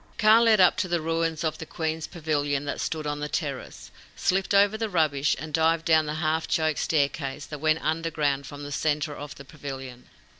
Kaa 0.17 0.39
led 0.41 0.59
up 0.59 0.77
to 0.77 0.87
the 0.87 0.99
ruins 0.99 1.43
of 1.43 1.59
the 1.59 1.65
queens' 1.67 2.07
pavilion 2.07 2.65
that 2.65 2.81
stood 2.81 3.05
on 3.05 3.19
the 3.19 3.29
terrace, 3.29 3.91
slipped 4.15 4.51
over 4.51 4.75
the 4.75 4.89
rubbish, 4.89 5.35
and 5.37 5.53
dived 5.53 5.85
down 5.85 6.07
the 6.07 6.15
half 6.15 6.47
choked 6.47 6.79
staircase 6.79 7.45
that 7.45 7.59
went 7.59 7.83
underground 7.85 8.47
from 8.47 8.63
the 8.63 8.71
centre 8.71 9.15
of 9.15 9.35
the 9.35 9.45
pavilion. 9.45 10.09